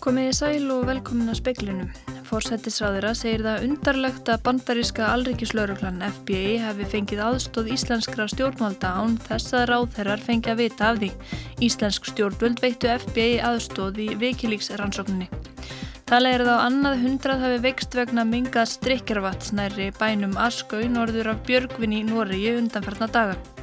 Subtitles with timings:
[0.00, 1.88] Komiði sæl og velkomin að speiklinum.
[2.24, 9.52] Forsættisráðira segir það undarlegt að bandaríska alríkislauruglan FBI hefði fengið aðstóð íslenskra stjórnvalda án þess
[9.58, 11.12] að ráðherrar fengi að vita af því.
[11.68, 15.28] Íslensk stjórnvöld veittu FBI aðstóð í vikilíks rannsókninni.
[16.08, 22.00] Talið er þá annað hundrað hafi veikst vegna mingað strikjarvatsnæri bænum Askau norður af Björgvin
[22.00, 23.59] í Nóriði undanferna daga.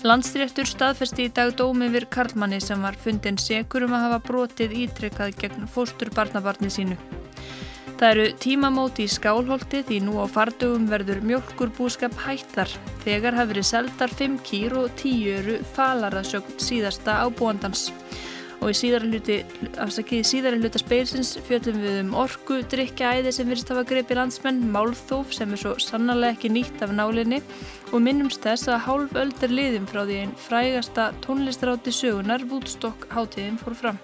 [0.00, 4.72] Landstréttur staðfesti í dag dómi við Karlmanni sem var fundin segur um að hafa brotið
[4.86, 6.96] ítrekkað gegn fóstur barnabarni sínu.
[8.00, 12.72] Það eru tímamóti í skálholti því nú á fardugum verður mjölkur búskap hættar.
[13.04, 17.90] Þegar hafi verið seldar 5 kýr og 10 eru falaraðsögn síðasta ábúandans
[18.60, 19.38] og í síðara hluti,
[19.80, 24.62] afsakið, síðara hluta speilsins fjöldum við um orku, drikja æði sem virðist hafa greipið landsmenn,
[24.74, 27.40] málþóf sem er svo sannarlega ekki nýtt af nálinni
[27.90, 33.60] og minnumst þess að hálf öldar liðum frá því einn frægasta tónlistaráti sögunar Woodstock hátíðin
[33.60, 34.00] fór fram.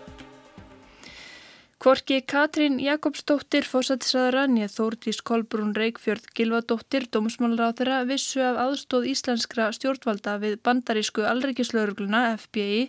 [1.87, 10.35] Kvorki Katrín Jakobsdóttir fósættisraðara nýja Þórtís Kolbrún Reykjörð Gilvadóttir dómsmálaráþara vissu af aðstóð íslenskra stjórnvalda
[10.43, 12.81] við bandarísku alreikislaurugluna FBI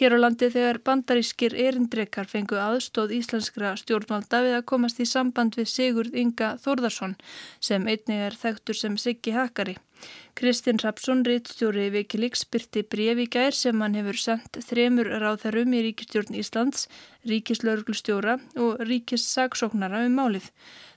[0.00, 5.60] hér á landi þegar bandarískir erindrekar fengu aðstóð íslenskra stjórnvalda við að komast í samband
[5.60, 7.18] við Sigurd Inga Þórðarsson
[7.60, 9.76] sem einnig er þekktur sem Siggi Hakari.
[10.38, 15.80] Kristinn Rapsson, rittstjóri Vikilíks, byrti bref í gær sem hann hefur sendt þremur ráðherrum í
[15.88, 16.86] Ríkistjórn Íslands,
[17.26, 20.46] Ríkislauruglustjóra og Ríkissagsóknara um málið.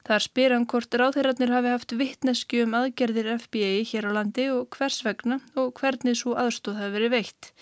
[0.06, 4.70] Þar spyr hann hvort ráðherrarnir hafi haft vittnesku um aðgerðir FBI hér á landi og
[4.78, 7.54] hvers vegna og hvernig svo aðstóð hafi verið veitt.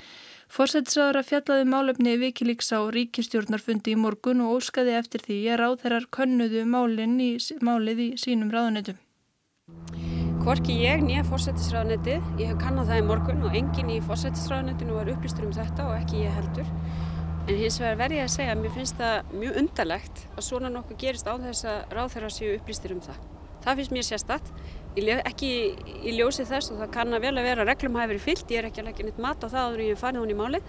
[0.50, 5.62] Forsættisraður að fjallaði um málefni Vikilíks á Ríkistjórnarfundi í morgun og óskaði eftir því að
[5.62, 7.30] ráðherrar könnuðu í,
[7.62, 8.98] málið í sínum ráðanetum.
[10.40, 15.10] Hvorki ég nýja fórsættisræðanetti, ég hef kannad það í morgun og engin í fórsættisræðanettinu var
[15.12, 16.70] upplýstur um þetta og ekki ég heldur.
[17.44, 20.72] En hins vegar verði ég að segja að mér finnst það mjög undarlegt að svona
[20.72, 23.20] nokkuð gerist á þess að ráð þeirra séu upplýstur um það.
[23.66, 24.52] Það finnst mér sérstatt,
[25.04, 25.52] ekki
[26.08, 28.64] í ljósi þess og það kann að vel að vera reglum hafi verið fyllt, ég
[28.64, 30.64] er ekki leggja neitt mat á það áður en ég farið hún í máli.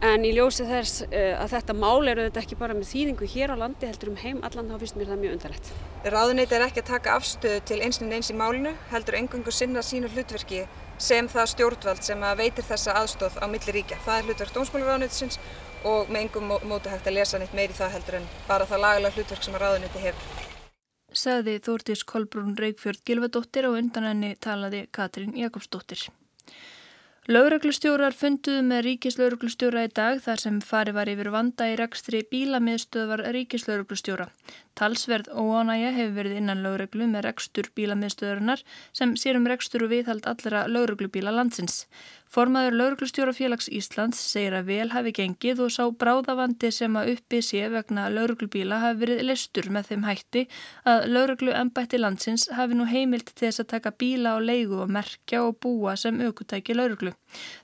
[0.00, 3.52] En í ljósi þess uh, að þetta mál eru þetta ekki bara með þýðingu hér
[3.52, 5.72] á landi heldur um heim allan þá finnst mér það mjög undarlegt.
[6.14, 10.08] Ráðuneytið er ekki að taka afstöðu til einsinn eins í málinu heldur engungu sinna sínu
[10.14, 10.62] hlutverki
[10.96, 14.00] sem það stjórnvald sem veitir þessa aðstóð á milli ríkja.
[14.06, 15.40] Það er hlutverk dómsmálaráðuneytisins
[15.84, 19.16] og með engum mótu hægt að lesa neitt meiri það heldur en bara það lagalega
[19.18, 20.48] hlutverk sem að ráðuneytið hefur.
[21.12, 26.08] Saði Þórtís Kolbrún Reykjörð Gilvadóttir og undan henni talaði Katrín Jakobsdóttir.
[27.30, 33.22] Lauruglustjórar funduðu með ríkislauruglustjóra í dag þar sem fari var yfir vanda í rekstri bílamiðstöðvar
[33.36, 34.26] ríkislauruglustjóra.
[34.74, 40.26] Talsverð óánægja hefur verið innan lauruglu með rekstur bílamiðstöðurinnar sem sér um rekstur og viðhald
[40.26, 41.84] allra lauruglubíla landsins.
[42.30, 47.64] Formaður lauruglustjórafélags Íslands segir að vel hafi gengið og sá bráðavandi sem að uppi sé
[47.72, 50.44] vegna lauruglubíla hafi verið listur með þeim hætti
[50.92, 54.94] að lauruglu ennbætti landsins hafi nú heimilt til þess að taka bíla á leigu og
[54.94, 57.16] merkja og búa sem aukutæki lauruglu.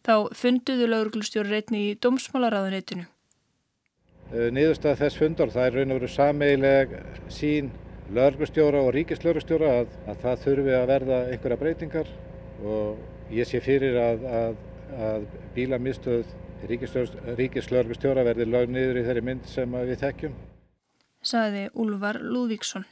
[0.02, 3.06] Þá funduðu lauruglustjóri reyni í dómsmálaráðunitinu.
[4.34, 7.00] Eh, niðurstað þess fundar, það er raun og veru sameigileg
[7.30, 7.70] sín
[8.10, 12.16] lauruglustjóra og ríkislaurustjóra að, að það þurfi að verða einhverja breytingar
[12.66, 14.58] og ég sé fyrir að, að,
[15.10, 16.34] að bílamistöð
[16.66, 20.36] ríkislaurustjóra verði lög niður í þeirri mynd sem við þekkjum.
[21.26, 22.86] Saði Úlvar Lúðvíksson.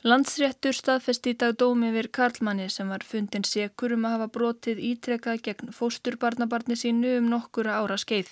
[0.00, 4.78] Landsréttur staðfesti í dag dómi við Karlmanni sem var fundin sekur um að hafa brotið
[4.88, 8.30] ítrekað gegn fósturbarnabarni sínu um nokkura ára skeið.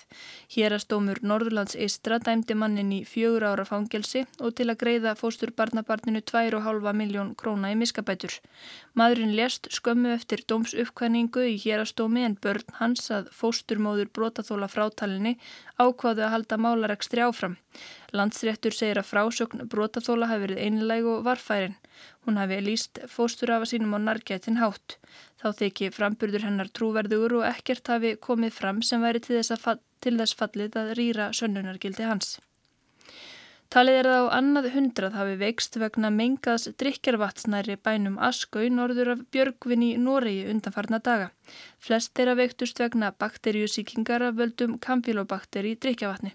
[0.55, 6.89] Hérastómur Norðurlands Istra dæmdi mannin í fjögur ára fangelsi og til að greiða fósturbarnabarninu 2,5
[7.03, 8.39] miljón króna í miskabætur.
[8.97, 15.37] Madurinn lest skömmu eftir dómsuppkvæningu í hérastómi en börn hans að fósturmóður brotaþóla frátalinni
[15.77, 17.59] ákváðu að halda málarekstri áfram.
[18.15, 21.75] Landsréttur segir að frásögn brotaþóla hafi verið einlæg og varfærin.
[22.25, 24.97] Hún hafi líst fósturafa sínum á nargætin hátt.
[25.41, 30.17] Þá þykji framburður hennar trúverður og ekkert hafi komið fram sem væri til þess, til
[30.17, 32.39] þess fallið að rýra sönnunargildi hans.
[33.69, 39.21] Talið er það á annað hundrað hafi veikst vegna mengaðs drikjarvatsnæri bænum Askau norður af
[39.29, 41.29] Björgvin í Noregi undanfarna daga.
[41.77, 46.33] Flest að veiktust vegna bakteríusíkingar af völdum kamfílobakteri í drikjavatni.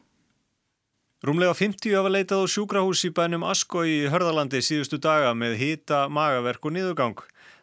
[1.24, 6.02] Rúmlega 50 hafa leitað á sjúkrahús í bænum Askói í Hörðalandi síðustu daga með hýta,
[6.12, 7.22] magaverk og niðurgang.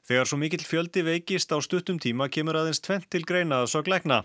[0.10, 3.84] Þegar svo mikill fjöldi veikist á stuttum tíma kemur aðeins tvent til greina að svo
[3.86, 4.24] glegna.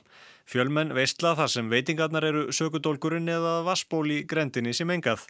[0.49, 5.27] Fjölmenn veistla þar sem veitingarnar eru sökudólkurinn eða vassból í grendinni sem engað.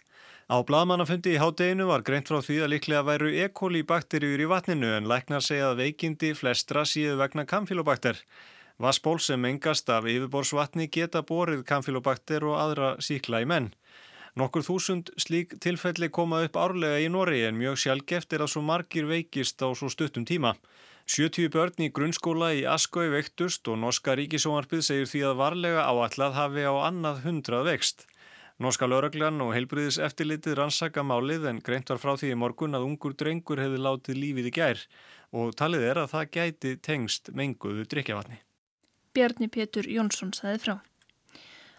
[0.47, 3.49] Á bladmannafundi í hádeginu var greint frá því að líklega væru E.
[3.51, 8.23] coli bakteríur í vatninu en læknar segja að veikindi flestra síðu vegna kamfilobakter.
[8.79, 13.71] Vassból sem engast af yfirborsvatni geta borið kamfilobakter og aðra síkla í menn.
[14.37, 18.61] Nokkur þúsund slík tilfelli koma upp árlega í Nóri en mjög sjálfgeft er að svo
[18.61, 20.51] margir veikist á svo stuttum tíma.
[21.09, 26.35] 70 börn í grunnskóla í Askói veiktust og Norska ríkisómarpið segir því að varlega áallad
[26.37, 28.05] hafi á annað hundrað veikst.
[28.61, 32.85] Norska lauraglan og heilbriðis eftirlitið rannsaka málið en greint var frá því í morgun að
[32.91, 34.83] ungur drengur hefði látið lífið í gær
[35.33, 38.37] og talið er að það gæti tengst menguðu drikjavatni.
[39.17, 40.75] Bjarni Pétur Jónsson saði frá.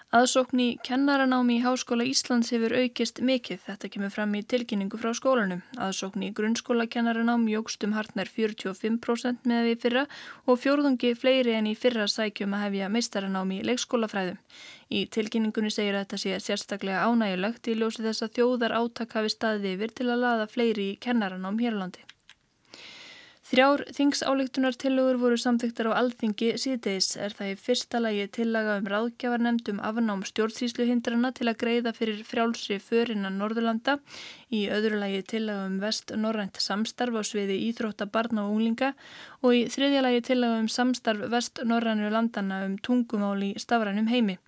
[0.08, 3.58] Aðsókn í kennaranámi í Háskóla Íslands hefur aukist mikið.
[3.66, 5.60] Þetta kemur fram í tilkynningu frá skólanum.
[5.76, 10.06] Aðsókn í grunnskóla kennaranámi jógst um hartnær 45% með við fyrra
[10.48, 14.40] og fjórðungi fleiri en í fyrra sækjum að hefja meistaranámi í leikskólafræðum.
[14.88, 19.36] Í tilkynningunni segir að þetta sé sérstaklega ánægilegt í ljósi þess að þjóðar áttak hafi
[19.36, 22.08] staðið yfir til að laða fleiri í kennaranám hérlandi.
[23.48, 29.78] Þrjár þingsálíktunartillögur voru samþyktar á alþingi síðdeis er það í fyrsta lagi tillaga um ráðgjafarnemdum
[29.88, 33.94] afnám stjórnsýsluhindrana til að greiða fyrir frjálsri förinnan Norðurlanda,
[34.52, 38.92] í öðru lagi tillaga um vest-norrænt samstarf á sviði íþrótta barna og unglinga
[39.42, 44.38] og í þriðja lagi tillaga um samstarf vest-norrænu landana um tungumáli stafrænum heimi.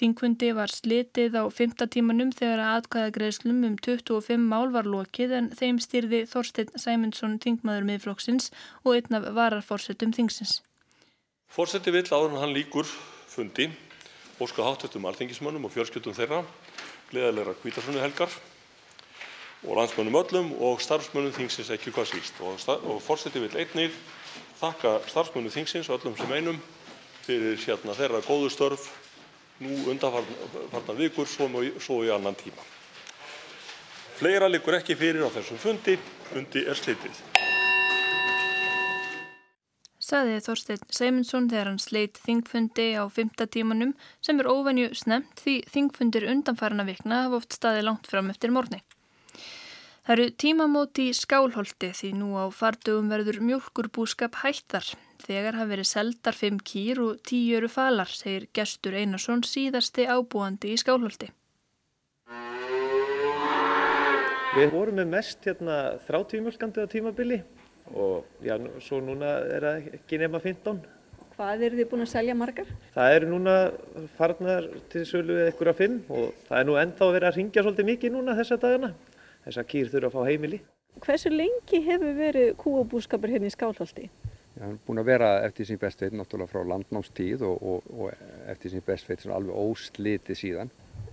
[0.00, 5.50] Þingfundi var slitið á fymta tímanum þegar að atkvæðagreðslum um 25 mál var lokið en
[5.52, 8.48] þeim styrði Þorstein Sæmundsson þingmaður miðflokksins
[8.84, 10.62] og einn af vararforsetum þingsins.
[11.50, 12.88] Forseti vill áður hann líkur
[13.28, 13.68] fundi
[14.40, 16.40] óska háttöftum alþengismönnum og fjölskyldum þeirra,
[17.10, 18.32] gleðilegra kvítarsunni helgar
[19.66, 22.40] og landsmönnum öllum og starfsmönnum þingsins ekki hvað síst.
[22.40, 22.56] Og,
[22.88, 23.92] og forseti vill einnir
[24.60, 26.58] þakka starfsmönnum þingsins öllum sem einum
[27.24, 28.90] fyrir hérna þeirra góðu störf
[29.60, 32.64] nú undanfarnar vikur svo í annan tíma.
[34.20, 35.96] Fleira liggur ekki fyrir á þessum fundi,
[36.28, 37.22] fundi er slitið.
[40.10, 43.92] Saði Þorstein Seymundsson þegar hann sleitt þingfundi á fymta tímanum
[44.24, 48.80] sem er óvenju snemt því þingfundir undanfarna vikna hafa oft staði langt fram eftir morni.
[50.00, 54.86] Það eru tímamóti í skálholti því nú á fardugum verður mjölkurbúskap hættar.
[55.20, 60.72] Þegar hafi verið seldar fimm kýr og tíu eru falar, segir gestur Einarsson síðasti ábúandi
[60.72, 61.28] í skálholti.
[64.50, 65.76] Við vorum með mest hérna,
[66.08, 67.42] 30 mjölkandi á tímabili
[67.92, 70.80] og já, svo núna er það ekki nema 15.
[71.36, 72.72] Hvað eru þið búin að selja margar?
[72.96, 73.54] Það eru núna
[74.16, 77.38] farnar til sölu eða ykkur að fimm og það er nú ennþá að vera að
[77.38, 78.90] ringja svolítið mikið núna þessa dagana.
[79.46, 80.60] Þess að kýr þurfa að fá heimili.
[81.00, 84.10] Hversu lengi hefur verið kúabúskapur hérna í Skálholti?
[84.56, 88.74] Það er búin að vera eftir sín bestveit náttúrulega frá landnámstíð og, og, og eftir
[88.74, 90.72] sín bestveit sem alveg ósliti síðan.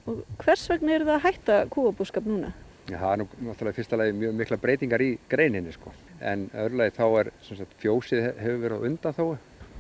[0.10, 2.52] Og hvers vegna eru það að hætta kúabúskap núna?
[2.88, 5.94] Já, það er nú náttúrulega í fyrsta lagi mjög mikla breytingar í greininni sko.
[6.20, 9.30] En öðrulega þá er sagt, fjósið hefur verið á undan þóu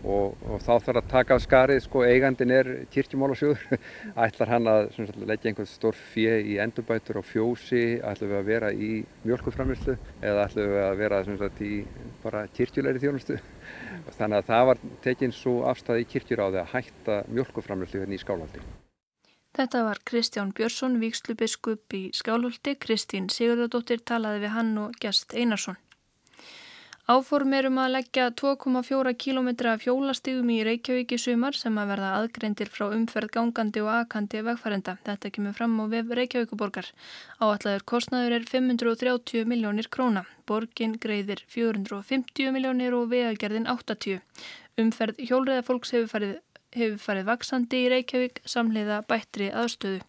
[0.03, 3.81] og, og þá þarf að taka af skarið sko, eigandin er kirkjumálasjóður
[4.25, 8.49] ætlar hann að sagt, leggja einhvern stór fjö í endurbætur og fjósi ætlum við að
[8.51, 8.91] vera í
[9.25, 11.83] mjölkuframistu eða ætlum við að vera sagt, í
[12.23, 13.39] bara kirkjulegri þjónustu
[14.17, 18.67] þannig að það var tekinn svo afstæði í kirkjuráði að hætta mjölkuframistu hérna í Skálhaldi
[19.57, 22.75] Þetta var Kristján Björnsson, vikslubiskup í Skálholti.
[22.77, 25.79] Kristín Sigurðardóttir talaði við hann og Gjast Einarsson.
[27.07, 32.07] Áform erum að leggja 2,4 km af hjólastígum í Reykjavík í sumar sem að verða
[32.17, 34.97] aðgreindir frá umferð gangandi og akandi vegfærenda.
[35.05, 36.89] Þetta kemur fram á vef Reykjavíkuborgar.
[37.39, 40.25] Áallæður kostnaður er 530 miljónir króna.
[40.51, 44.19] Borgin greiðir 450 miljónir og vegagerðin 80.
[44.83, 46.33] Umferð hjólreða fólks hefur farið,
[46.75, 50.03] hefur farið vaksandi í Reykjavík samleiða bættri aðstöðu.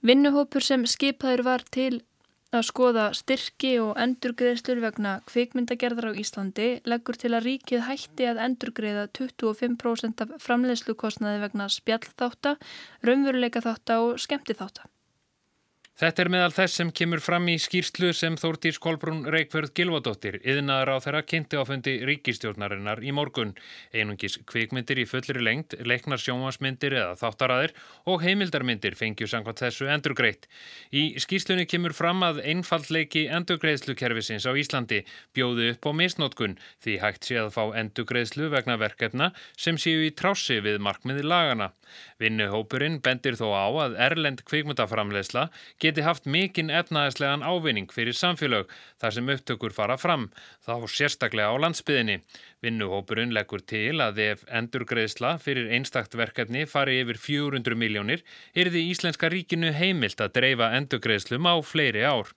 [0.00, 2.00] Vinnuhópur sem skipaður var til
[2.52, 8.42] að skoða styrki og endurgreðslur vegna kvikmyndagerðar á Íslandi leggur til að ríkið hætti að
[8.46, 12.56] endurgreða 25% af framleiðslukostnaði vegna spjallþáta,
[13.08, 14.88] raunveruleika þáta og skemmti þáta.
[15.92, 20.96] Þetta er meðal þess sem kemur fram í skýrslu sem Þórtís Kolbrún Reykjörð Gilvadóttir, yðnaðar
[20.96, 23.52] á þeirra kynnti áfundi ríkistjórnarinnar í morgun.
[23.92, 27.74] Einungis kvikmyndir í fullri lengt, leiknar sjómasmyndir eða þáttaraðir
[28.08, 30.48] og heimildarmyndir fengju sangvað þessu endurgreitt.
[30.96, 35.02] Í skýrslunni kemur fram að einfallleiki endurgreiðslukerfisins á Íslandi
[35.36, 40.10] bjóði upp á misnótkun því hægt sé að fá endurgreiðslu vegna verkefna sem séu í
[40.16, 41.74] trási við markmiði lagana.
[42.16, 45.50] Vinnuhópurinn bendir þó á að erlend kvikmyndaframlegsla
[45.82, 48.70] geti haft mikinn efnaðislegan ávinning fyrir samfélög
[49.02, 50.28] þar sem upptökur fara fram,
[50.62, 52.20] þá sérstaklega á landsbyðinni.
[52.62, 58.22] Vinnuhópurinn leggur til að ef endurgreðsla fyrir einstakt verkefni fari yfir 400 miljónir
[58.54, 62.30] er því Íslenska ríkinu heimilt að dreifa endurgreðslum á fleiri ár.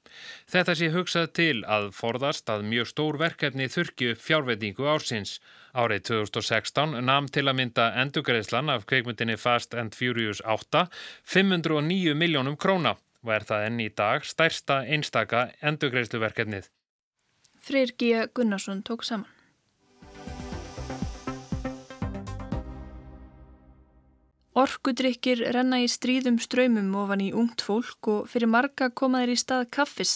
[0.49, 5.37] Þetta sé hugsað til að forðast að mjög stór verkefni þurki upp fjárvetningu ársins.
[5.75, 10.87] Árið 2016 nam til að mynda endurgreðslan af kveikmyndinni Fast and Furious 8
[11.27, 16.69] 509 miljónum króna og er það enn í dag stærsta einstaka endugreisluverkefnið.
[17.65, 19.31] Freyr Gíja Gunnarsson tók saman.
[24.55, 29.65] Orkudrykkir renna í stríðum ströymum ofan í ungt fólk og fyrir marga komaðir í stað
[29.75, 30.13] kaffis.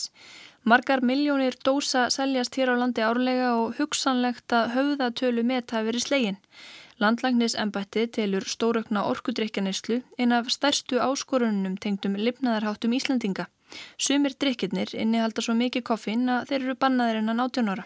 [0.63, 6.05] Margar miljónir dósa seljast hér á landi árlega og hugsanlegt að höfðatölu met hafi verið
[6.05, 6.39] slegin.
[6.99, 13.45] Landlagnisembætti telur stórökna orkudrykjanislu en af stærstu áskorunum tengdum lifnaðarháttum Íslandinga.
[13.97, 17.85] Sumir drykkirnir innihalda svo mikið koffin að þeir eru bannaðir innan 18 ára.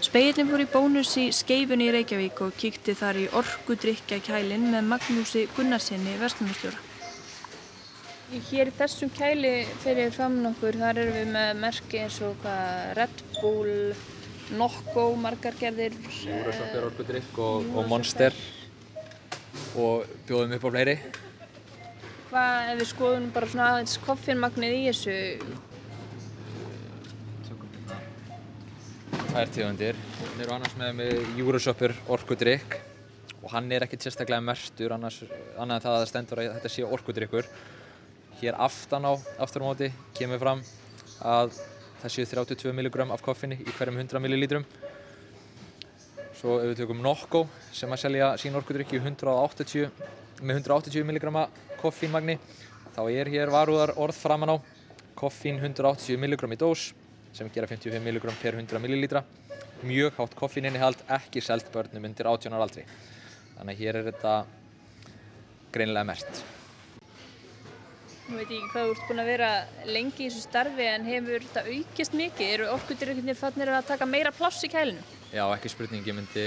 [0.00, 4.86] Speillin fór í bónus í skeifunni í Reykjavík og kíkti þar í orkudrykja kælin með
[4.92, 6.78] Magnúsi Gunnarsinni vestlumistjóra.
[8.30, 12.94] Hér í þessum kæli fyrir fram nokkur, þar erum við með merki eins og hvað
[13.00, 13.74] Red Bull,
[14.50, 15.94] Nokko, margargerðir.
[16.26, 18.34] Júrasokkur orkudrykk og, og Monster
[19.78, 20.96] og bjóðum upp á fleiri.
[22.30, 25.16] Hvað ef við skoðum bara svona aðeins koffinmagnið í þessu?
[29.30, 29.98] Tvær tíðundir.
[30.34, 32.80] Við erum annars með, með Júrasokkur orkudrykk
[33.40, 35.22] og hann er ekkert sérstaklega merstur annars,
[35.54, 37.50] annað en það að það stendur að þetta sé orkudrykkur.
[38.40, 40.64] Hér aftan á afturmóti kemur fram
[41.22, 41.54] að
[42.00, 44.62] það séu 32 mg af koffinni í hverjum 100 ml.
[46.40, 47.44] Svo ef við tökum Nokko
[47.76, 49.00] sem að selja sín orkudrykki
[50.40, 51.46] með 180 mg
[51.80, 52.38] koffínmagni
[52.94, 54.56] þá er hér varúðar orð framan á
[55.18, 56.90] koffín 180 mg í dós
[57.36, 59.20] sem gera 55 mg per 100 ml.
[59.84, 62.86] Mjög hátt koffíninnihald ekki selt börnum undir 18 ára aldri.
[63.58, 64.34] Þannig að hér er þetta
[65.72, 66.42] greinilega mert.
[68.30, 69.46] Nú veit ég ekki hvað þú ert búin að vera
[69.90, 72.50] lengi í þessu starfi en hefur þetta aukist mikið?
[72.54, 75.02] Eru orkudrykkinir fannir að taka meira pláss í kælinu?
[75.32, 76.06] Já, ekki spurning.
[76.06, 76.44] Ég myndi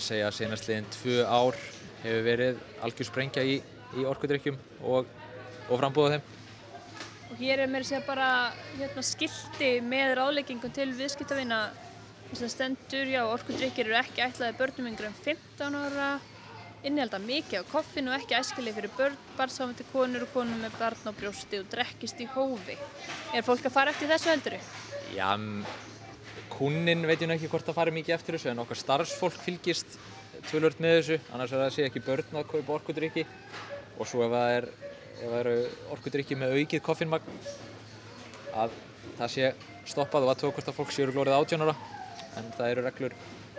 [0.00, 1.58] segja að senastliðin tvö ár
[2.00, 3.58] hefur verið algjör sprengja í,
[3.92, 4.56] í orkudrykkjum
[4.88, 5.12] og,
[5.68, 6.26] og frambúða þeim.
[7.28, 8.32] Og hér er mér að segja bara
[8.78, 11.62] hérna, skildi með ráðleggingum til viðskiptavina
[12.32, 16.12] sem stendur, já, orkudrykkir eru ekki ætlaði börnum yngur en 15 ára
[16.82, 21.06] innihælda mikið á koffin og ekki æskilið fyrir börn, barnsáfandi konur og konur með barn
[21.06, 22.76] á brjósti og drekkist í hófi.
[23.34, 24.58] Er fólk að fara eftir þessu helduru?
[25.14, 25.30] Já,
[26.52, 29.98] kunnin veit ég nú ekki hvort það fari mikið eftir þessu en okkar starfsfólk fylgist
[30.48, 33.26] tvölvört með þessu, annars er það að sé ekki börn að kaupa orkudrykki
[33.98, 34.66] og svo ef það er,
[35.20, 35.54] ef það eru
[35.96, 37.36] orkudrykki með aukið koffinmagn
[38.58, 38.74] að
[39.20, 39.52] það sé
[39.92, 41.76] stoppað og að tók hvort að fólk séu glórið átjónara
[42.40, 43.16] en það eru reglur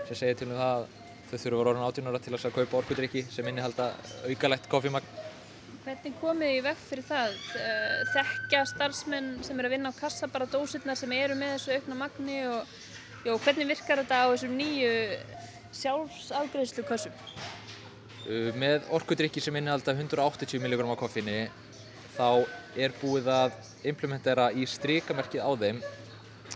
[0.09, 1.02] sem segir til um það að
[1.33, 3.91] þau þurfa orðin átjónara til að kaupa orkudrykki sem innihalda
[4.29, 5.21] aukalegt koffimagn.
[5.83, 7.33] Hvernig komið þið í vekk fyrir það?
[8.13, 11.97] Þekkja starfsmenn sem eru að vinna á kassa bara dósirnar sem eru með þessu aukna
[11.99, 12.77] magni og
[13.25, 14.93] jó, hvernig virkar þetta á þessum nýju
[15.81, 17.19] sjálfsafgreðslu kössum?
[18.55, 21.39] Með orkudrykki sem innihalda 180 mg á koffinni
[22.15, 22.45] þá
[22.79, 23.59] er búið að
[23.89, 25.83] implementera í strykamerkið á þeim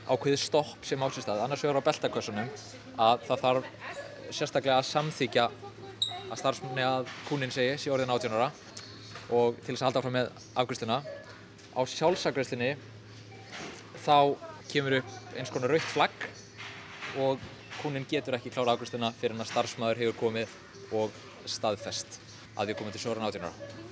[0.08, 2.52] ákveðið stopp sem ásist að annars vegar á beltakossunum
[2.96, 5.48] að það þarf sérstaklega að samþykja
[6.28, 8.50] að starfsmunni að kúnin segi sé orðin 18 ára
[9.34, 10.30] og til þess að halda áfram með
[10.62, 10.98] afgriðsluna
[11.78, 12.72] á sjálfsafgriðslunni
[14.04, 14.18] þá
[14.72, 16.28] kemur upp eins konar raukt flagg
[17.24, 17.44] og
[17.82, 20.56] kúnin getur ekki klára afgriðsluna fyrir en að starfsmæður hefur komið
[20.98, 22.20] og staðfest
[22.58, 23.86] að við komum til sjóran 18 ára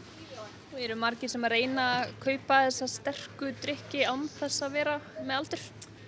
[0.75, 4.95] Og eru margir sem að reyna að kaupa þessa sterku drikki án þess að vera
[5.21, 5.61] með aldur?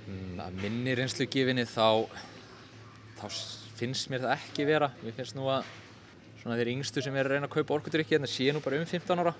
[0.07, 2.03] Mm, að minni reynslu gefinni þá,
[3.15, 3.27] þá
[3.77, 4.89] finnst mér það ekki vera.
[5.03, 5.67] Mér finnst nú að
[6.41, 8.87] svona þeir yngstu sem er að reyna að kaupa orkudrykki hérna sé nú bara um
[8.87, 9.35] 15 ára.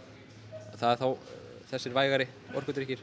[0.77, 1.35] Það er þá
[1.71, 2.27] þessir vægari
[2.57, 3.01] orkudrykkir.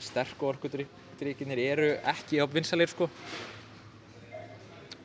[0.00, 3.08] Sterku orkudrykkinir eru ekki á vinsalir sko.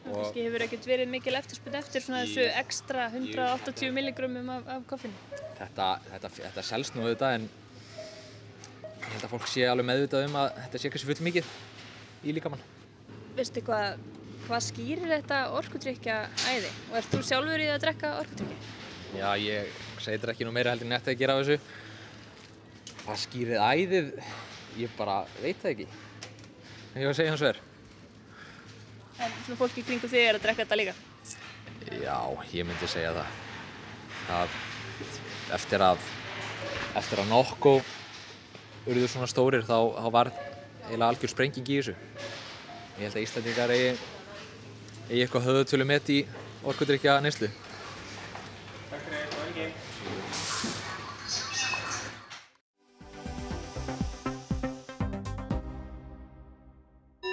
[0.06, 5.16] Kanski hefur ekkert verið mikil eftirspunni eftir svona þessu ekstra 180 milligrömmum af, af koffinu?
[5.58, 10.38] Þetta, þetta, þetta selst nú auðvitað en ég held að fólk sé alveg meðvitað um
[10.44, 11.50] að þetta sé kannski full mikið
[12.26, 12.62] í líkamann.
[13.36, 13.98] Veistu hvað,
[14.48, 16.72] hvað skýrir þetta orkudrykja æði?
[16.90, 18.74] Og ert þú sjálfur í að drekka orkudrykja?
[19.16, 21.58] Já, ég segi þetta ekki nú meira heldur en þetta að gera á þessu.
[23.06, 24.12] Hvað skýrir æðið?
[24.82, 25.88] Ég bara veit það ekki.
[26.96, 27.64] Ég var að segja hans verð.
[29.16, 30.96] En svona fólki kringu þig er að drekka þetta líka?
[32.02, 32.20] Já,
[32.52, 33.42] ég myndi segja það.
[34.26, 34.58] Það
[35.56, 36.10] eftir að
[36.96, 37.78] eftir að nokku
[38.86, 40.32] urður svona stórir þá, þá var
[40.86, 41.96] eiginlega algjör sprenging í þessu.
[42.96, 43.96] Ég held að Íslandingar eigi,
[45.10, 46.20] eigi eitthvað höðutölu met í
[46.66, 47.50] orkudrykja neyslu.
[48.90, 49.68] Takk fyrir, það var ekki.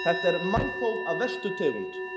[0.03, 2.12] Þetta er mannfólk af verstu tegund.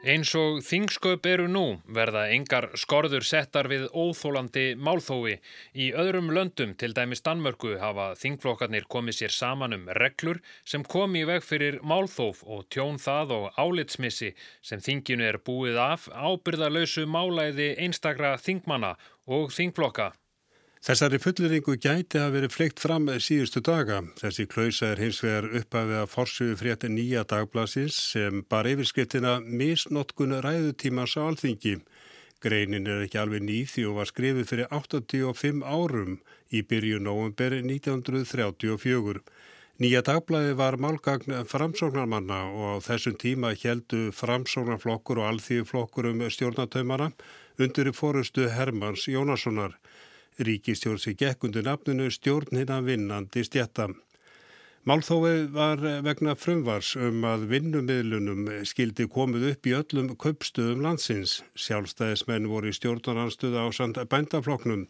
[0.00, 5.34] Eins og þingsköp eru nú verða engar skorður settar við óþólandi málþói.
[5.76, 11.20] Í öðrum löndum, til dæmis Danmörku, hafa þingflokkarnir komið sér saman um reglur sem komi
[11.20, 14.32] í veg fyrir málþóf og tjón það og álitsmissi
[14.64, 18.94] sem þinginu er búið af ábyrðalösu málæði einstakra þingmanna
[19.28, 20.14] og þingflokka.
[20.80, 23.98] Þessari fulleringu gæti að verið fleikt fram síðustu daga.
[24.16, 30.38] Þessi klausa er hins vegar uppafið að forsögu frétti nýja dagblasins sem bar yfirskriftina misnotkun
[30.40, 31.74] ræðutímans á alþingi.
[32.40, 36.16] Greinin er ekki alveg nýþi og var skrifið fyrir 85 árum
[36.48, 39.20] í byrju november 1934.
[39.84, 47.12] Nýja dagblæði var málgagn framsóknarmanna og á þessum tíma heldu framsóknarflokkur og alþýðuflokkur um stjórnatöymana
[47.60, 49.76] undir fórustu Hermanns Jónassonar.
[50.38, 53.90] Ríkistjórn sem gekk undir nafninu stjórn hinn að vinnandi stjætta.
[54.88, 61.42] Málþóið var vegna frumvars um að vinnumiðlunum skildi komið upp í öllum köpstöðum landsins.
[61.52, 64.86] Sjálfstæðismenn voru í stjórnaranstöðu á sand bændafloknum.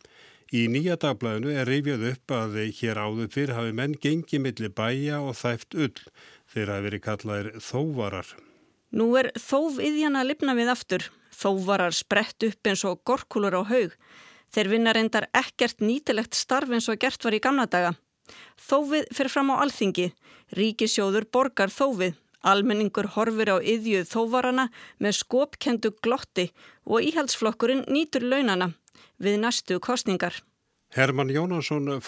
[0.55, 5.19] Í nýja dagblæðinu er reyfjað upp að hér áður fyrr hafi menn gengið millir bæja
[5.23, 6.07] og þæft ull.
[6.55, 8.33] Þeir hafi verið kallaðir þóvarar.
[8.95, 11.11] Nú er þóf yðjana lifna við aftur.
[11.35, 13.95] Þóvarar sprett upp eins og gorkulur á haug.
[14.51, 17.95] Þeir vinna reyndar ekkert nýtilegt starf eins og gert var í gamla daga.
[18.69, 20.11] Þófið fyrir fram á alþingi.
[20.59, 22.19] Ríkisjóður borgar þófið.
[22.41, 26.47] Almenningur horfir á yðjuð þóvarana með skopkendu glotti
[26.89, 28.73] og íhaldsflokkurinn nýtur launana
[29.21, 30.39] við næstu kostningar.
[30.91, 32.01] Herman Jónasson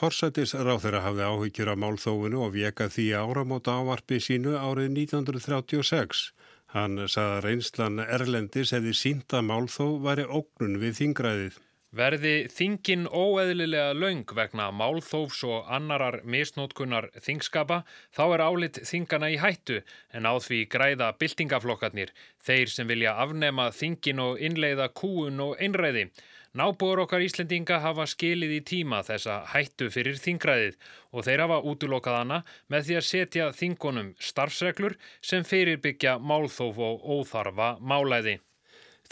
[0.83, 6.33] þeirra hafði áhyggjur af málþófinu og veka því áramóta ávarpi sínu árið 1936.
[6.73, 11.61] Hann sagði að reynslan Erlendis hefði sínda málþó væri ógnun við þingræðið.
[11.93, 17.83] Verði þingin óeðlilega laung vegna málþófs og annarar misnótkunar þingskapa
[18.17, 19.83] þá er álit þingana í hættu
[20.17, 26.09] en á því græða byltingaflokkarnir, þeir sem vilja afnema þingin og innleiða kúun og einræði.
[26.57, 30.81] Nábúr okkar Íslendinga hafa skilið í tíma þessa hættu fyrir þingræðið
[31.13, 37.05] og þeir hafa útulokað hana með því að setja þingunum starfsreglur sem fyrirbyggja málþóf og
[37.05, 38.41] óþarfa málæði.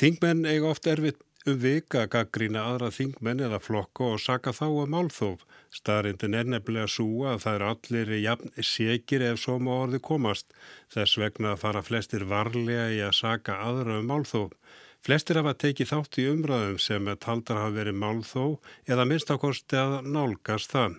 [0.00, 4.90] Þingmenn eiga oft erfitt um vika gaggrína aðra þingmenn eða flokka og saka þá um
[4.94, 5.46] málþóf.
[5.72, 10.52] Starindin er nefnilega svo að það er allir jafn segir ef svo má orði komast.
[10.92, 14.52] Þess vegna fara flestir varlega í að saka aðra um málþóf.
[15.00, 20.74] Flestir hafa tekið þátt í umræðum sem taldar hafa verið málþóf eða minnstakosti að nálgast
[20.74, 20.98] það.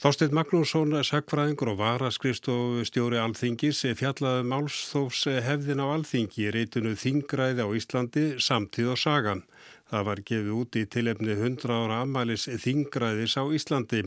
[0.00, 7.60] Þorstein Magnússon, sakfræðingur og varaskrifstofu stjóri Alþingis fjallaði málsþófs hefðin á Alþingi í reytinu Þingræði
[7.60, 9.42] á Íslandi samtíð og sagan.
[9.92, 14.00] Það var gefið út í tilefni 100 ára ammælis Þingræðis á Íslandi.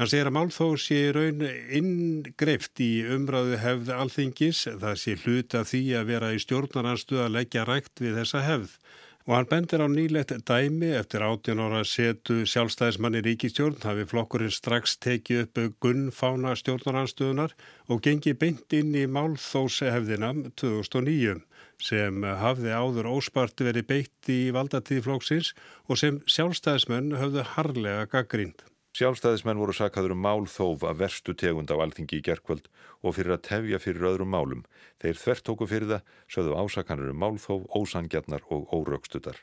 [0.00, 4.64] Hann segir að málþófs sé raun inngreift í umræðu hefð Alþingis.
[4.74, 8.74] Það sé hluta því að vera í stjórnaranstöð að leggja rægt við þessa hefð.
[9.22, 14.96] Og hann bendir á nýlegt dæmi eftir 18 ára setu sjálfstæðismanni ríkistjórn hafi flokkurinn strax
[14.98, 17.54] tekið upp gunnfána stjórnaranstöðunar
[17.86, 21.38] og gengi beint inn í málþósehefðina 2009
[21.82, 25.54] sem hafði áður óspart verið beitt í valdatíð flokksins
[25.86, 28.66] og sem sjálfstæðismenn höfðu harlega gaggrínd.
[28.92, 32.66] Sjálfstæðismenn voru sakaður um málþóf af verstu tegund á alþingi í gerkvöld
[33.00, 34.66] og fyrir að tefja fyrir öðrum málum.
[35.00, 39.40] Þeir þvert tóku fyrir það, sögðu ásakanur um málþóf, ósangjarnar og órökstutar.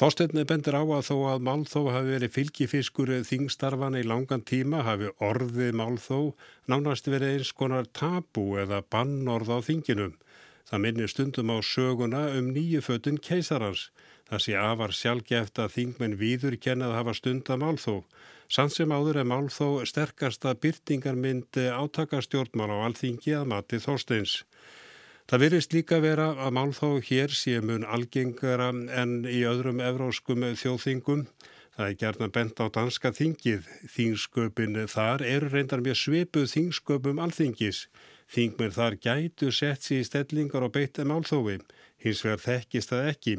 [0.00, 5.12] Þóstetni bendur á að þó að málþóf hafi verið fylgifiskur þingstarfana í langan tíma hafi
[5.20, 10.16] orðið málþóf nánast verið eins konar tabu eða bannorð á þinginum.
[10.68, 13.88] Það minnir stundum á söguna um nýju fötun keisarans.
[14.28, 18.04] Það sé afar sjálfgeft að þingmenn viður kennað hafa stund að málþóf.
[18.52, 24.42] Sann sem áður er mál þó sterkasta byrtingarmynd átakastjórnmál á alþingi að mati þósteins.
[25.28, 30.44] Það virðist líka vera að mál þó hér sé mun algengara en í öðrum evróskum
[30.56, 31.24] þjóðþingum.
[31.76, 33.68] Það er gerna bent á danska þingið.
[33.96, 37.86] Þingsköpin þar eru reyndar mjög svipuð þingsköpum alþingis.
[38.28, 41.60] Þingmenn þar gætu sett sér í stellingar og beita málþófi.
[42.04, 43.38] Hins vegar þekkist það ekki.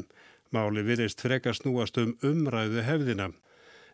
[0.56, 3.30] Máli virðist frekar snúast um umræðu hefðina.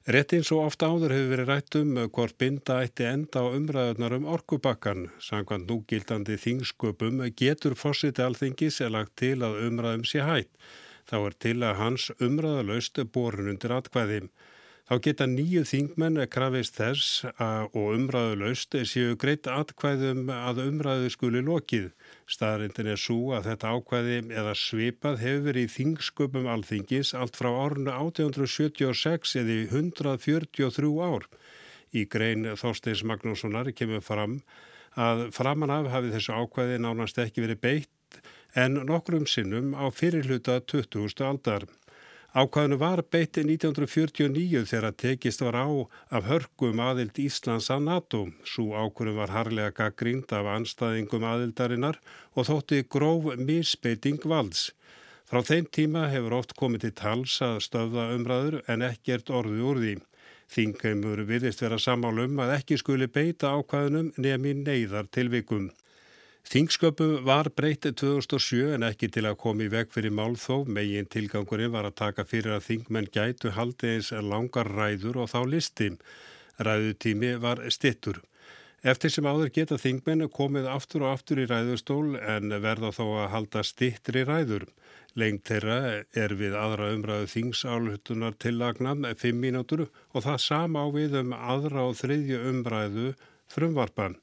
[0.05, 4.13] Rétt eins og ofta áður hefur verið rætt um hvort binda ætti enda á umræðunar
[4.19, 5.08] um orkubakkan.
[5.17, 10.51] Samkvæmt núgildandi þingsköpum getur fósiti alþingis er lagt til að umræðum sé hætt.
[11.10, 14.21] Þá er til að hans umræðalaust borin undir atkvæði.
[14.85, 21.41] Þá geta nýju þingmenn krafist þess að, og umræðulaust séu greitt atkvæðum að umræðu skuli
[21.41, 21.87] lokið.
[22.29, 27.49] Staðrindin er svo að þetta ákvæði eða svipað hefur verið í þingsköpum alþingis allt frá
[27.49, 31.25] árunu 1876 eða 143 ár.
[31.89, 34.37] Í grein Þorsteins Magnússonar kemur fram
[34.93, 38.21] að framan af hafi þessu ákvæði nánast ekki verið beitt
[38.53, 41.25] en nokkrum sinnum á fyrirluta 20.
[41.25, 41.65] aldar.
[42.35, 45.67] Ákvæðinu var beiti 1949 þegar tekist var á
[46.17, 48.19] af hörgum aðild Íslands að NATO.
[48.43, 52.01] Svo ákvæðinu var harlega gaggrínd af anstæðingum aðildarinnar
[52.35, 54.73] og þótti gróf misbeiting valds.
[55.23, 59.79] Frá þeim tíma hefur oft komið til tals að stöða umræður en ekkert orði úr
[59.85, 59.95] því.
[60.51, 65.71] Þingheimur virðist vera samálum að ekki skuli beita ákvæðinum nefn í neyðar tilvikum.
[66.45, 70.60] Þingsköpu var breytið 2007 en ekki til að koma í veg fyrir málþó.
[70.69, 75.39] Megin tilgangurinn var að taka fyrir að þingmenn gætu haldi eins langar ræður og þá
[75.49, 75.89] listi.
[76.62, 78.21] Ræðutími var stittur.
[78.86, 83.31] Eftir sem áður geta þingmenn komið aftur og aftur í ræðustól en verða þó að
[83.34, 84.67] halda stittri ræður.
[85.17, 91.17] Lengt þeirra er við aðra umræðu þingsálhutunar tillagnam 5 mínútur og það sama á við
[91.23, 93.15] um aðra og þriðju umræðu
[93.49, 94.19] frumvarpan.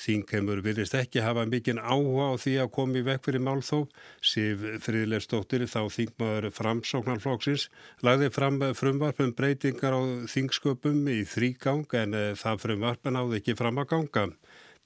[0.00, 3.80] Þingheimur virðist ekki hafa mikinn áhuga á því að komi vekk fyrir málþó.
[4.24, 7.68] Sif Fríðleifstóttir, þá þingmaður framsóknarflóksins,
[8.06, 10.00] lagði fram frumvarpum breytingar á
[10.32, 14.28] þingsköpum í þrýgang en eh, það frumvarpun áði ekki fram að ganga.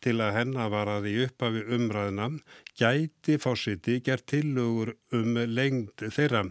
[0.04, 2.28] Til að hennar var að í upphafi umræðina
[2.76, 6.44] gæti fósiti gert tillögur um lengd þeirra.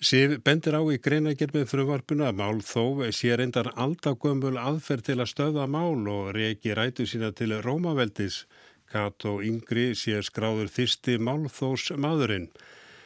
[0.00, 5.18] Sif bendir á í greinagerð með frumvarpuna að mál þó sé reyndar aldagömmul aðferð til
[5.20, 8.44] að stöða mál og reyki rætu sína til Rómaveldis.
[8.90, 12.50] Kato Yngri sé skráður fyrsti málþós maðurinn.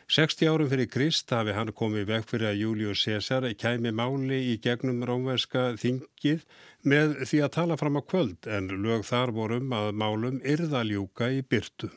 [0.09, 4.57] 60 árum fyrir Krist hafi hann komið veg fyrir að Július Cæsar kæmi máli í
[4.65, 6.47] gegnum rómverska þingið
[6.89, 11.43] með því að tala fram á kvöld en lög þar vorum að málum yrðaljúka í
[11.45, 11.93] byrtu.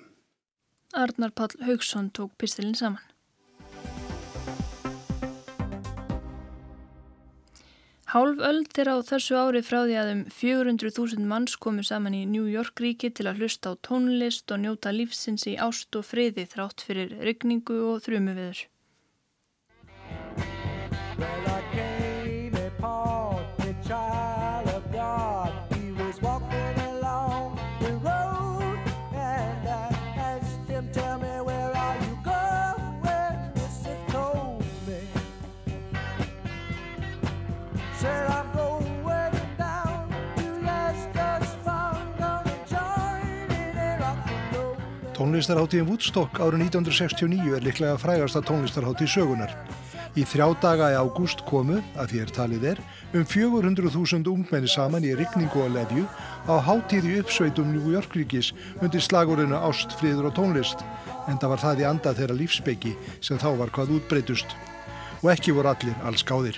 [0.91, 3.11] Arnar Pall Haugsson tók pistilinn saman.
[8.12, 12.26] Hálf öll þeirra á þessu ári frá því að um 400.000 manns komu saman í
[12.28, 16.43] New York ríki til að hlusta á tónlist og njóta lífsins í ást og friði
[16.52, 18.36] þrátt fyrir regningu og þrjumu
[45.21, 49.51] Tónlistarháttíðin Woodstock árið 1969 er liklega frægasta tónlistarháttíð sögunar.
[50.17, 52.81] Í þrjá daga í ágúst komu, að er talið er,
[53.13, 56.07] um 400.000 ungmenni saman í rigningu og lefju
[56.49, 58.49] á háttíði uppsveitum New York ríkis
[58.81, 60.81] undir slagurinu Ást, friður og tónlist.
[61.29, 64.57] En það var það í anda þeirra lífsbyggi sem þá var hvað útbreytust.
[65.21, 66.57] Og ekki voru allir alls gáðir.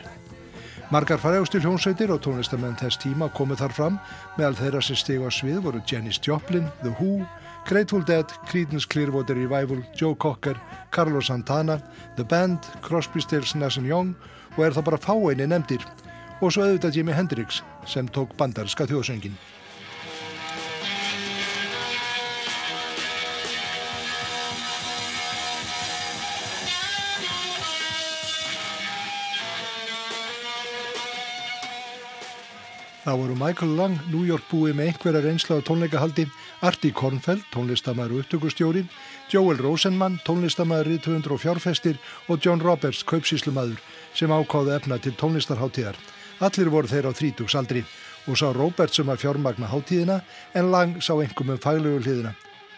[0.88, 4.02] Margar frægustil hljónsveitir og tónlistamenn þess tíma komu þar fram
[4.38, 7.26] meðal þeirra sem stegu á svið voru Janis Joplin, The Who,
[7.65, 10.60] Grateful Dead, Creedence Clearwater Revival, Joe Cocker,
[10.91, 11.82] Carlos Santana,
[12.17, 14.15] The Band, Crosby, Stills, Nash Young
[14.58, 15.86] og er það bara fáeinni nefndir
[16.41, 19.38] og svo auðvitað Jimi Hendrix sem tók bandarska þjóðsöngin.
[33.04, 36.24] Það voru Michael Lang, New York búi með einhverja reynsla á tónleikahaldi,
[36.63, 38.86] Artie Kornfeld, tónlistamæður og upptökustjóri,
[39.28, 42.00] Joel Rosenmann, tónlistamæður, riðtöfundur og fjárfestir
[42.32, 43.84] og John Roberts, kaupsíslumæður
[44.16, 46.00] sem ákáðu efna til tónlistarháttíðar.
[46.39, 47.84] Allir voru þeir á þrítugsaldri
[48.24, 50.22] og sá Roberts um að fjármagna háttíðina
[50.56, 52.38] en Lang sá einhverjum um faglegu hliðina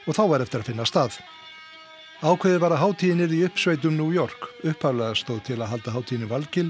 [0.09, 1.21] og þá var eftir að finna stað.
[2.25, 6.29] Ákveði var að háttíðin er í uppsveitum New York, upphæflega stóð til að halda háttíðinu
[6.31, 6.69] valgil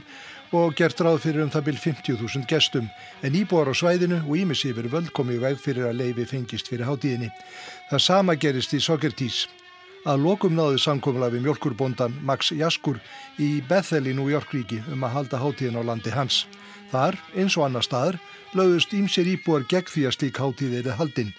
[0.56, 2.86] og gert ráð fyrir um það byrj 50.000 gestum
[3.28, 7.30] en íbúar á svæðinu og ímissífur völd komið veg fyrir að leifi fengist fyrir hátíðinni.
[7.90, 9.46] Það sama gerist í Socrates.
[10.06, 13.02] Að lokum náðu samkomla við mjölkurbondan Max Jaskur
[13.42, 16.46] í Bethel í ríki um að halda hátíðin á landi hans.
[16.92, 18.20] Þar, eins og annar staðar,
[18.54, 21.34] lögðust ímsir íbúar gegn því að slík hátíð eða haldinn.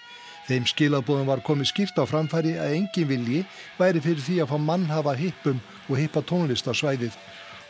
[0.47, 3.41] Þeim skilabóðum var komið skýrt á framfæri að engin vilji
[3.79, 7.15] væri fyrir því að fá mann hafa hippum og hippa tónlist á svæðið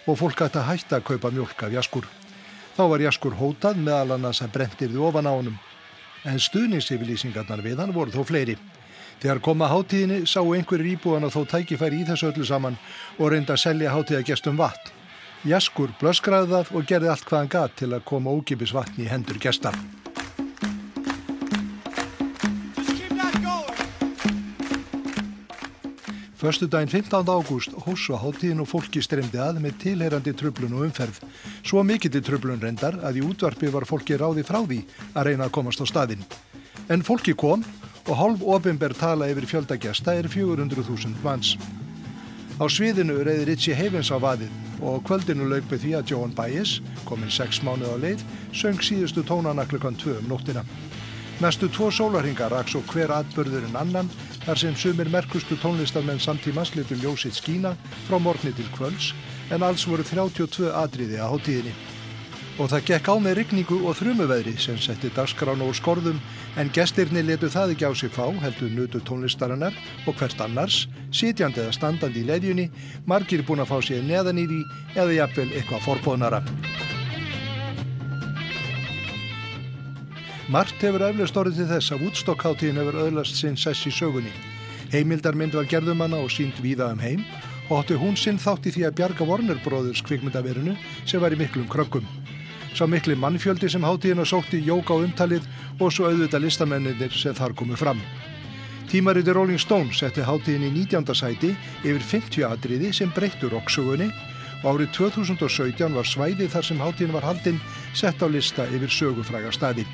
[0.07, 2.07] og fólk ætti að hætta að kaupa mjölk af jaskur.
[2.77, 5.59] Þá var jaskur hótað meðal annars að brentirði ofan á honum.
[6.27, 8.57] En stuðningsyfirlýsingarnar við hann voru þó fleiri.
[9.17, 12.77] Þegar koma hátíðinni sáu einhverjir íbúan að þó tækifæri í þessu öllu saman
[13.17, 14.93] og reynda að selja hátíðagestum vatn.
[15.47, 19.11] Jaskur blöskraði það og gerði allt hvað hann gat til að koma ógipis vatni í
[19.11, 19.77] hendur gestar.
[26.37, 27.25] Förstu daginn 15.
[27.29, 31.17] ágúst hósu á háttíðin og fólki stremdi að með tilherandi tröflun og umferð.
[31.65, 34.77] Svo mikill til tröflun reyndar að í útvarpi var fólki ráði frá því
[35.17, 36.21] að reyna að komast á staðinn.
[36.93, 37.65] En fólki kom
[38.05, 41.55] og hálf ofinber tala yfir fjöldagesta er 400.000 manns.
[42.61, 44.53] Á sviðinu reyði Ritchie Havens á vaðið
[44.85, 46.77] og kvöldinu lauk með því að Joan Baez,
[47.09, 48.21] kominn sex mánuð á leið,
[48.53, 50.61] söng síðustu tónana klukkan 2 um nóttina.
[51.37, 54.07] Næstu tvo sólarhingar raks og hver atbörður en annan
[54.41, 57.75] þar sem sumir merkustu tónlistarmenn samtímas litur ljósitt skína
[58.07, 59.11] frá morgni til kvölds
[59.53, 61.75] en alls voru 32 atriði á hátíðinni.
[62.57, 66.17] Og það gekk á með rigningu og þrumuveðri sem setti dagskrána úr skorðum
[66.57, 69.77] en gestirni letu það ekki á sig fá, heldur nutu tónlistarinnar
[70.09, 72.71] og hvert annars, sitjandi eða standandi í leðjunni,
[73.05, 74.61] margir búin að fá sér neðan í því
[74.97, 76.47] eða jafnvel eitthvað forbóðnara.
[80.47, 84.31] Margt hefur eflaust orðið til þess að Woodstock-háttíðin hefur öðlast sinn sess í sögunni.
[84.93, 87.25] Heimildarmynd var gerðumanna og sínd víða um heim
[87.67, 91.41] og hótti hún sinn þátt í því að bjarga Warner Brothers kvikmyndaverinu sem var í
[91.41, 92.07] miklum krökkum
[92.77, 95.45] sá mikli mannfjöldi sem hátíðina sótti jóka á umtalið
[95.81, 98.01] og svo auðvita listamennir sem þar komu fram.
[98.91, 101.15] Tímariti Rolling Stone setti hátíðin í 19.
[101.17, 104.11] sæti yfir 50 atriði sem breyttur roksögunni
[104.61, 107.59] og árið 2017 var svæði þar sem hátíðin var haldinn
[107.97, 109.87] sett á lista yfir sögufræga staði.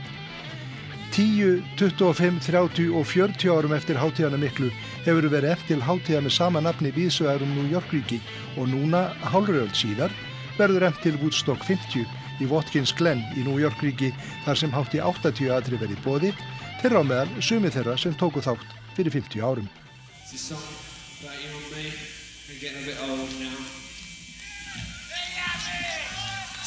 [1.13, 4.71] 10, 25, 30 og 40 árum eftir hátíðana miklu
[5.05, 8.17] hefur verið eftir hátíða með sama nafni viðsöðarum New York ríki
[8.57, 10.09] og núna hálfröld síðar
[10.57, 12.09] verður eftir Woodstock 50
[12.41, 14.09] í Watkins Glen í New York ríki
[14.47, 16.33] þar sem hátti 80 aðri verið bóði,
[16.81, 18.65] þeirra á meðal sumi þeirra sem tóku þátt
[18.97, 19.69] fyrir 50 árum.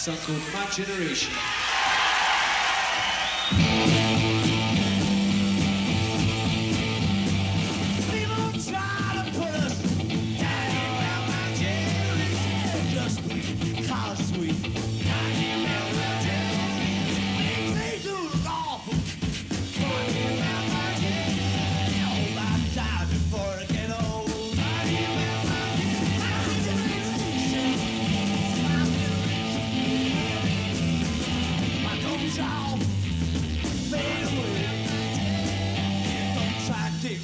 [0.07, 1.66] Song called My Generation.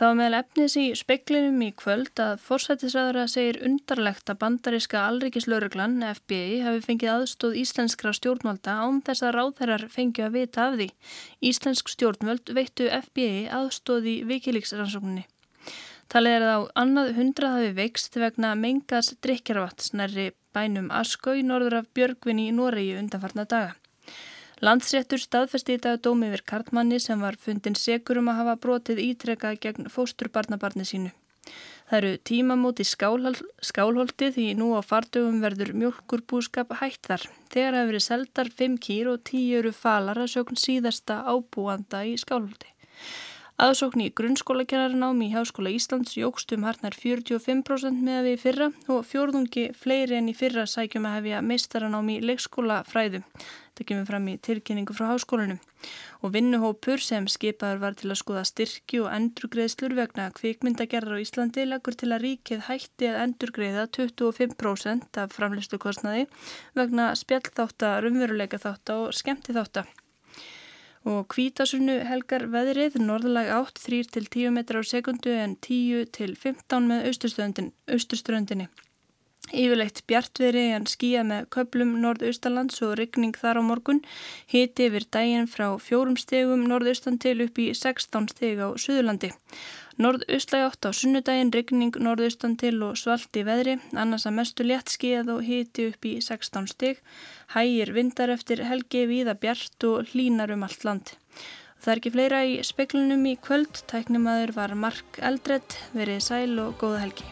[0.00, 5.98] Það var meðal efnis í speklinum í kvöld að forsættisræðara segir undarlegt að bandaríska alrikislauruglan
[6.14, 10.86] FBI hafi fengið aðstóð íslenskra stjórnvalda án þess að ráðherrar fengið að vita af því.
[11.50, 15.26] Íslensk stjórnvöld veittu FBI aðstóð í vikilíksrannsókninni.
[16.08, 21.44] Talið er að á annað hundrað hafi veikst vegna mengas drikjarvats nærri bænum Askó í
[21.44, 23.76] norður af Björgvin í Noregi undanfarna daga.
[24.60, 28.98] Landsréttur staðfesti í dag dómi yfir Kartmanni sem var fundin segur um að hafa brotið
[29.06, 31.12] ítrekka gegn fósturbarnabarni sínu.
[31.88, 37.24] Það eru tímamóti skálholti því nú á fardögum verður mjölkurbúskap hætt þar.
[37.50, 42.14] Þegar hafi verið seldar 5 kýr og 10 eru falar að sjókn síðasta ábúanda í
[42.20, 42.68] skálholti.
[43.60, 49.64] Aðsókn í grunnskólakennarinámi í Háskóla Íslands jógstum harnar 45% með að við fyrra og fjórðungi
[49.76, 53.20] fleiri enn í fyrra sækjum að hefja meistaranámi í leikskólafræðu.
[53.20, 55.60] Þetta kemur fram í tilkynningu frá háskólanum.
[56.24, 61.68] Og vinnuhópur sem skipaður var til að skoða styrki og endurgreðslur vegna kvikmyndagerðar á Íslandi
[61.68, 66.30] leggur til að ríkið hætti að endurgreða 25% af framlistu kostnaði
[66.80, 69.84] vegna spjallþáta, rumveruleika þáta og skemmti þáta.
[71.08, 78.68] Og kvítasunnu helgar veðrið norðalag átt 3-10 metrar á sekundu en 10-15 með austurströndinni.
[79.50, 84.02] Yfirleitt bjartveri en skýja með köplum norðaustalands og ryggning þar á morgun.
[84.46, 89.32] Hiti yfir daginn frá fjórum stegum norðaustan til upp í 16 steg á Suðurlandi.
[90.00, 95.32] Norðaustlæg átt á sunnudaginn, ryggning norðaustan til og svalti veðri, annars að mestu létt skíðað
[95.34, 97.02] og hiti upp í 16 steg.
[97.52, 101.12] Hægir vindar eftir helgi viða bjart og hlínar um allt land.
[101.80, 106.80] Það er ekki fleira í speklunum í kvöld, tæknimaður var Mark Eldredd, verið sæl og
[106.80, 107.28] góða helgi.